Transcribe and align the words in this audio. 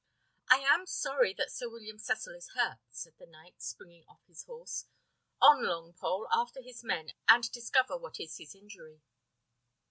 "I 0.49 0.61
am 0.61 0.87
sorry 0.87 1.35
that 1.35 1.51
Sir 1.51 1.69
William 1.69 1.99
Cecil 1.99 2.33
is 2.33 2.49
hurt," 2.55 2.79
said 2.89 3.13
the 3.19 3.27
knight, 3.27 3.61
springing 3.61 4.03
off 4.09 4.25
his 4.25 4.45
horse: 4.45 4.87
"On, 5.39 5.61
Longpole, 5.63 6.27
after 6.31 6.63
his 6.63 6.83
men, 6.83 7.11
and 7.27 7.43
discover 7.51 7.99
what 7.99 8.19
is 8.19 8.37
his 8.39 8.55
injury." 8.55 9.03